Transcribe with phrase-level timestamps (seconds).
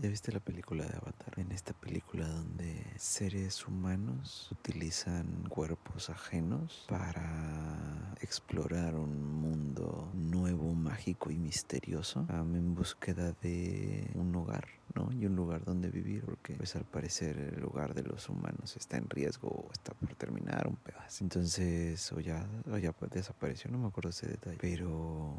[0.00, 1.34] ¿Ya viste la película de Avatar?
[1.38, 11.32] En esta película donde seres humanos utilizan cuerpos ajenos para explorar un mundo nuevo, mágico
[11.32, 15.10] y misterioso en búsqueda de un hogar, ¿no?
[15.12, 18.96] Y un lugar donde vivir, porque pues al parecer el lugar de los humanos está
[18.96, 21.24] en riesgo o está por terminar un pedazo.
[21.24, 25.34] Entonces, o ya, o ya desapareció, no me acuerdo ese detalle, pero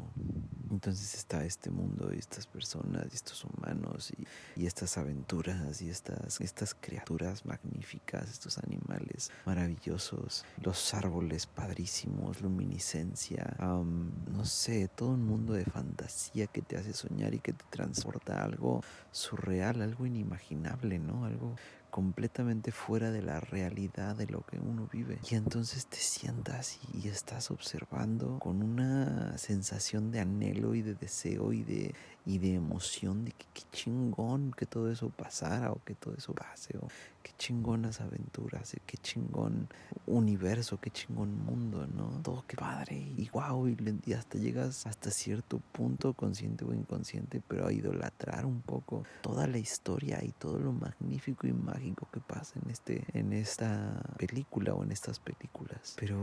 [0.70, 5.90] entonces está este mundo y estas personas y estos humanos y, y estas aventuras y
[5.90, 15.24] estas, estas criaturas magníficas, estos animales maravillosos, los árboles padrísimos, luminiscencia, no sé, todo un
[15.24, 19.39] mundo de fantasía que te hace soñar y que te transporta algo surreal,
[19.84, 21.24] algo inimaginable, ¿no?
[21.24, 21.56] Algo
[21.90, 25.18] completamente fuera de la realidad de lo que uno vive.
[25.30, 31.52] Y entonces te sientas y estás observando con una sensación de anhelo y de deseo
[31.52, 31.94] y de,
[32.26, 36.32] y de emoción de que qué chingón que todo eso pasara o que todo eso
[36.32, 36.88] pase o
[37.22, 39.68] qué chingonas aventuras, qué chingón
[40.06, 42.20] universo, qué chingón mundo, ¿no?
[42.22, 47.66] Todo qué padre y wow, y, hasta llegas hasta cierto punto, consciente o inconsciente, pero
[47.66, 52.58] a idolatrar un poco toda la historia y todo lo magnífico y mágico que pasa
[52.62, 55.94] en, este, en esta película o en estas películas.
[55.98, 56.16] Pero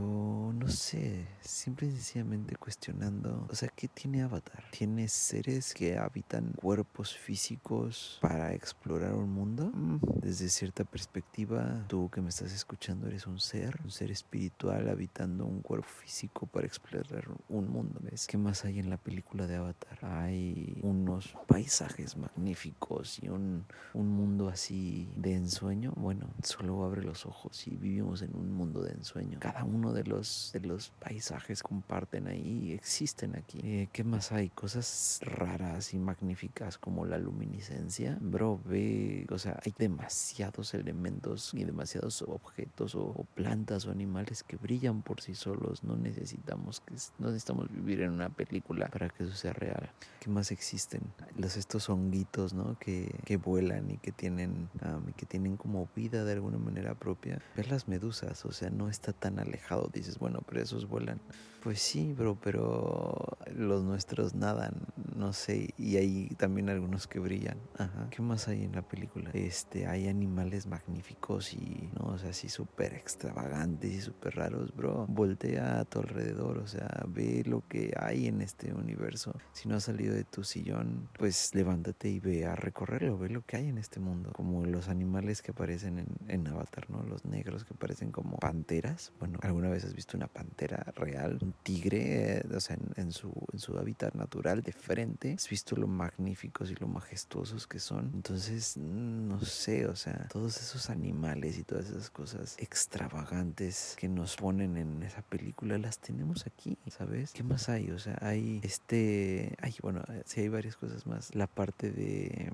[0.53, 4.63] no sé, simple y sencillamente cuestionando, o sea, ¿qué tiene Avatar?
[4.71, 9.71] ¿Tiene seres que habitan cuerpos físicos para explorar un mundo?
[9.73, 14.89] Mm, desde cierta perspectiva, tú que me estás escuchando eres un ser, un ser espiritual
[14.89, 17.99] habitando un cuerpo físico para explorar un mundo.
[18.01, 18.27] ¿Ves?
[18.27, 19.99] ¿Qué más hay en la película de Avatar?
[20.01, 25.93] Hay unos paisajes magníficos y un, un mundo así de ensueño.
[25.95, 29.39] Bueno, solo abre los ojos y vivimos en un mundo de ensueño.
[29.39, 33.59] Cada uno de los, de los paisajes comparten ahí, existen aquí.
[33.63, 34.49] Eh, ¿Qué más hay?
[34.49, 38.17] Cosas raras y magníficas como la luminiscencia.
[38.19, 44.57] Bro, ve, o sea, hay demasiados elementos y demasiados objetos o, plantas o animales que
[44.57, 45.83] brillan por sí solos.
[45.83, 49.89] No necesitamos que no necesitamos vivir en una película para que eso sea real.
[50.19, 51.01] ¿Qué más existen?
[51.37, 52.77] Los estos honguitos, ¿no?
[52.79, 54.69] Que, que vuelan y que tienen
[55.07, 57.39] y que tienen como vida de alguna manera propia.
[57.55, 59.89] Ver las medusas, o sea, no está tan alejado.
[59.93, 61.19] Dices, bueno, pero esos vuelan.
[61.63, 64.73] Pues sí, bro, pero los nuestros nadan,
[65.15, 67.57] no sé, y hay también algunos que brillan.
[67.77, 68.07] Ajá.
[68.09, 69.31] ¿Qué más hay en la película?
[69.33, 75.07] Este, hay animales magníficos y, no, o sea, así súper extravagantes y súper raros, bro.
[75.09, 79.35] Voltea a tu alrededor, o sea, ve lo que hay en este universo.
[79.51, 83.41] Si no has salido de tu sillón, pues levántate y ve a recorrerlo, ve lo
[83.41, 84.31] que hay en este mundo.
[84.33, 87.03] Como los animales que aparecen en, Avatar, ¿no?
[87.03, 89.11] Los negros que parecen como panteras.
[89.19, 91.39] Bueno, ¿alguna vez has visto una pantera real?
[91.41, 95.33] Un tigre, o sea, en, su, en su hábitat natural de frente.
[95.33, 98.11] Has visto lo magníficos y lo majestuosos que son.
[98.13, 104.35] Entonces, no sé, o sea, todos esos animales y todas esas cosas extravagantes que nos
[104.37, 107.31] ponen en esa película las tenemos aquí, ¿sabes?
[107.33, 107.91] ¿Qué más hay?
[107.91, 111.33] O sea, hay este, hay, bueno, sí hay varias cosas más.
[111.35, 112.51] La parte de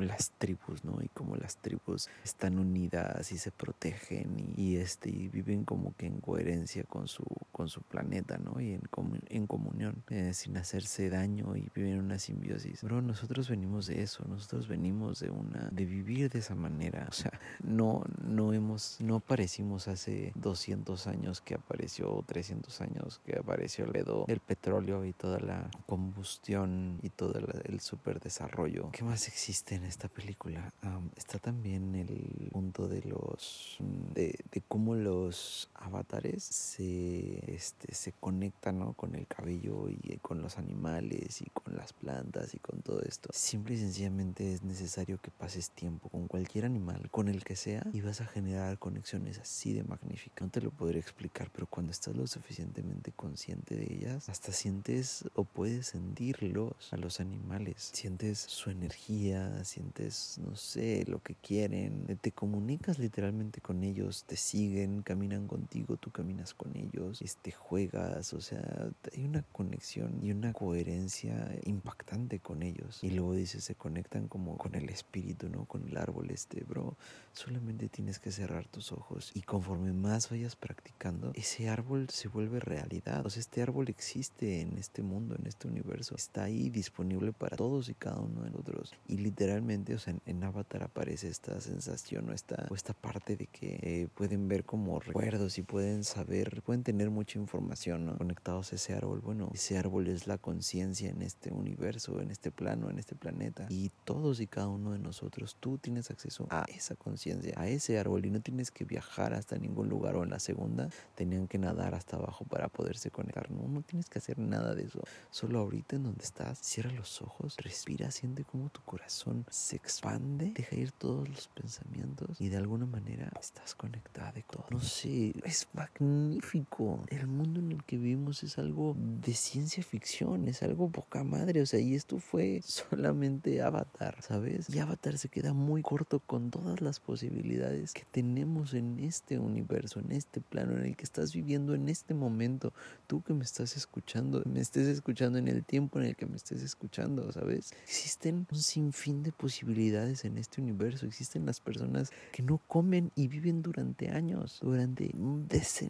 [0.00, 0.98] las tribus, ¿no?
[1.02, 6.06] Y cómo las tribus están unidas y se protegen y, este, y viven como que
[6.06, 8.60] en coherencia con su, con su planeta, ¿no?
[8.60, 8.82] Y en,
[9.28, 12.82] en comunión, eh, sin hacerse daño y viven una simbiosis.
[12.82, 17.06] Bro, nosotros venimos de eso, nosotros venimos de una, de vivir de esa manera.
[17.08, 23.20] O sea, no, no hemos, no aparecimos hace 200 años que apareció, o 300 años
[23.24, 28.90] que apareció el pedo del petróleo y toda la combustión y todo el, super desarrollo.
[28.92, 30.72] ¿Qué más existe en esta película?
[31.16, 33.78] está también el punto de los,
[34.14, 38.92] de, de cómo los avatares se, este, se conectan ¿no?
[38.94, 43.30] con el cabello y con los animales y con las plantas y con todo esto.
[43.32, 47.86] Simple y sencillamente es necesario que pases tiempo con cualquier animal, con el que sea,
[47.92, 50.42] y vas a generar conexiones así de magníficas.
[50.42, 55.24] No te lo podré explicar, pero cuando estás lo suficientemente consciente de ellas, hasta sientes
[55.34, 57.90] o puedes sentirlos a los animales.
[57.92, 61.85] Sientes su energía, sientes, no sé, lo que quieren.
[62.20, 68.32] Te comunicas literalmente con ellos, te siguen, caminan contigo, tú caminas con ellos, este, juegas,
[68.32, 72.98] o sea, hay una conexión y una coherencia impactante con ellos.
[73.02, 75.64] Y luego dices, se conectan como con el espíritu, ¿no?
[75.64, 76.96] Con el árbol este, bro.
[77.32, 82.60] Solamente tienes que cerrar tus ojos y conforme más vayas practicando, ese árbol se vuelve
[82.60, 83.24] realidad.
[83.26, 86.14] O sea, este árbol existe en este mundo, en este universo.
[86.14, 88.94] Está ahí disponible para todos y cada uno de nosotros.
[89.06, 93.46] Y literalmente, o sea, en, Avatar aparece estas, sensación o esta, o esta parte de
[93.46, 98.16] que eh, pueden ver como recuerdos y pueden saber, pueden tener mucha información ¿no?
[98.16, 99.20] conectados a ese árbol.
[99.20, 103.66] Bueno, ese árbol es la conciencia en este universo, en este plano, en este planeta.
[103.68, 107.98] Y todos y cada uno de nosotros, tú tienes acceso a esa conciencia, a ese
[107.98, 111.58] árbol y no tienes que viajar hasta ningún lugar o en la segunda tenían que
[111.58, 113.50] nadar hasta abajo para poderse conectar.
[113.50, 115.02] No, no tienes que hacer nada de eso.
[115.30, 120.52] Solo ahorita en donde estás, cierra los ojos, respira, siente como tu corazón se expande,
[120.54, 124.66] deja ir todos los pensamientos y de alguna manera estás conectada de todo.
[124.70, 127.04] No sé, es magnífico.
[127.08, 131.62] El mundo en el que vivimos es algo de ciencia ficción, es algo poca madre.
[131.62, 134.68] O sea, y esto fue solamente Avatar, ¿sabes?
[134.68, 140.00] Y Avatar se queda muy corto con todas las posibilidades que tenemos en este universo,
[140.00, 142.72] en este plano en el que estás viviendo en este momento.
[143.06, 146.36] Tú que me estás escuchando, me estés escuchando en el tiempo en el que me
[146.36, 147.72] estés escuchando, ¿sabes?
[147.84, 151.06] Existen un sinfín de posibilidades en este universo.
[151.06, 155.10] Existen las personas que no comen y viven durante años, durante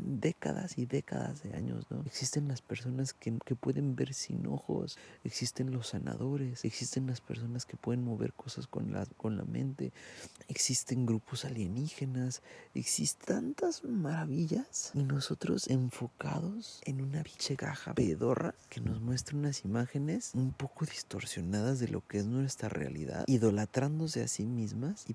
[0.00, 2.02] décadas y décadas de años, ¿no?
[2.06, 7.64] Existen las personas que, que pueden ver sin ojos, existen los sanadores, existen las personas
[7.64, 9.92] que pueden mover cosas con la, con la mente,
[10.48, 12.42] existen grupos alienígenas,
[12.74, 19.64] existen tantas maravillas y nosotros enfocados en una biche caja pedorra que nos muestra unas
[19.64, 25.14] imágenes un poco distorsionadas de lo que es nuestra realidad, idolatrándose a sí mismas y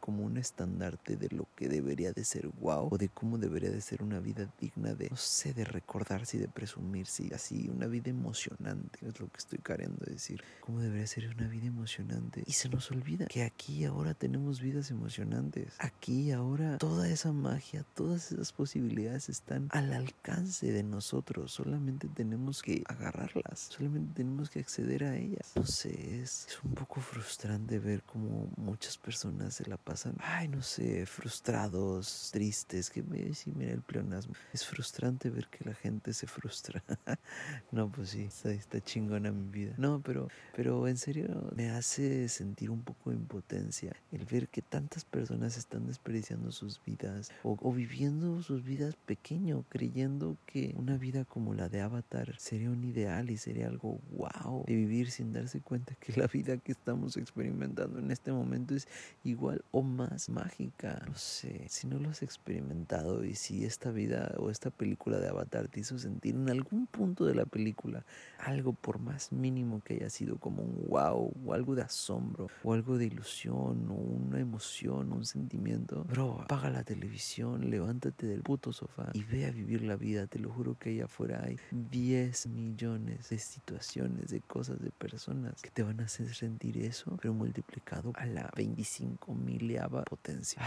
[0.00, 3.80] como un estandarte de lo que debería de ser wow o de cómo debería de
[3.80, 8.10] ser una vida digna de, no sé, de recordarse y de presumirse, así, una vida
[8.10, 12.42] emocionante, es lo que estoy queriendo decir, cómo debería ser una vida emocionante.
[12.46, 17.08] Y se nos olvida que aquí y ahora tenemos vidas emocionantes, aquí y ahora toda
[17.08, 24.12] esa magia, todas esas posibilidades están al alcance de nosotros, solamente tenemos que agarrarlas, solamente
[24.14, 25.52] tenemos que acceder a ellas.
[25.56, 30.48] No sé, es, es un poco frustrante ver cómo muchas personas se la pasan, ay,
[30.48, 34.34] no sé, frustrados, tristes, que me sí, mira el pleonasmo.
[34.52, 36.82] Es frustrante ver que la gente se frustra.
[37.72, 39.74] no, pues sí, está, está chingona mi vida.
[39.76, 44.62] No, pero, pero en serio me hace sentir un poco de impotencia el ver que
[44.62, 50.96] tantas personas están desperdiciando sus vidas o, o viviendo sus vidas pequeño, creyendo que una
[50.96, 55.32] vida como la de Avatar sería un ideal y sería algo wow de vivir sin
[55.32, 58.88] darse cuenta que la vida que estamos experimentando en este momento es
[59.24, 61.02] igual o más mágica.
[61.06, 65.28] No sé, si no lo has experimentado y si esta vida o esta película de
[65.28, 68.04] Avatar te hizo sentir en algún punto de la película
[68.38, 72.72] algo por más mínimo que haya sido como un wow o algo de asombro o
[72.72, 78.42] algo de ilusión o una emoción o un sentimiento, bro, apaga la televisión, levántate del
[78.42, 80.26] puto sofá y ve a vivir la vida.
[80.26, 85.62] Te lo juro que allá afuera hay 10 millones de situaciones, de cosas, de personas
[85.62, 90.62] que te van a hacer sentir eso, pero multiplicado a la 25 miliava potencia.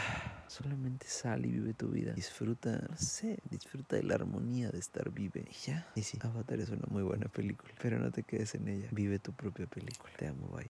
[0.48, 2.14] solamente sal y vive tu vida.
[2.14, 5.46] Disfruta, no sé, disfruta de la armonía de estar vive.
[5.50, 5.88] Y ya.
[5.96, 8.88] Y sí, Avatar es una muy buena película, pero no te quedes en ella.
[8.92, 10.12] Vive tu propia película.
[10.18, 10.70] Te amo, bye.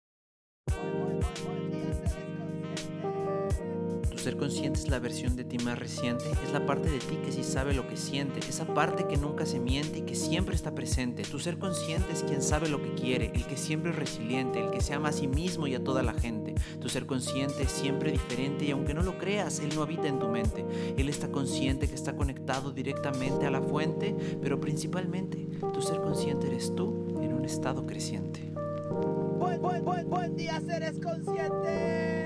[4.11, 7.17] Tu ser consciente es la versión de ti más reciente, es la parte de ti
[7.25, 10.57] que sí sabe lo que siente, esa parte que nunca se miente y que siempre
[10.57, 11.23] está presente.
[11.23, 14.71] Tu ser consciente es quien sabe lo que quiere, el que siempre es resiliente, el
[14.71, 16.48] que se ama a sí mismo y a toda la gente.
[16.81, 20.19] Tu ser consciente es siempre diferente y aunque no lo creas, él no habita en
[20.19, 20.65] tu mente.
[20.97, 26.47] Él está consciente que está conectado directamente a la fuente, pero principalmente tu ser consciente
[26.47, 28.41] eres tú en un estado creciente.
[29.39, 32.18] Buen, buen, buen, buen día, seres conscientes.